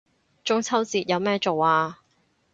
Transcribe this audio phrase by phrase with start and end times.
[0.43, 1.99] 中秋節有咩做啊